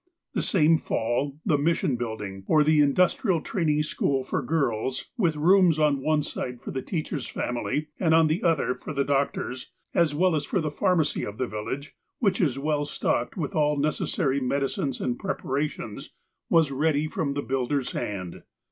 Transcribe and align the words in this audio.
The 0.33 0.41
same 0.41 0.79
Fall 0.79 1.37
the 1.45 1.59
Mission 1.59 1.95
Building 1.95 2.37
(see 2.41 2.53
illustration), 2.53 2.61
or 2.61 2.63
the 2.63 2.79
Industrial 2.81 3.39
Training 3.41 3.83
School 3.83 4.23
for 4.23 4.41
girls, 4.41 5.11
with 5.15 5.35
rooms 5.35 5.77
on 5.77 6.01
one 6.01 6.23
side 6.23 6.59
for 6.59 6.71
the 6.71 6.81
teacher's 6.81 7.27
family, 7.27 7.89
and 7.99 8.15
on 8.15 8.25
the 8.25 8.41
other 8.41 8.73
for 8.73 8.93
the 8.93 9.03
doctor's, 9.03 9.69
as 9.93 10.15
well 10.15 10.33
as 10.33 10.43
for 10.43 10.59
the 10.59 10.71
pharmacy 10.71 11.23
of 11.23 11.37
the 11.37 11.45
village, 11.45 11.95
which 12.17 12.41
is 12.41 12.57
well 12.57 12.83
stocked 12.83 13.37
with 13.37 13.53
all 13.55 13.77
necessary 13.77 14.39
medicines 14.39 14.99
and 15.01 15.19
preparations, 15.19 16.11
was 16.49 16.71
ready 16.71 17.07
from 17.07 17.35
the 17.35 17.43
builder's 17.43 17.91
hand. 17.91 18.41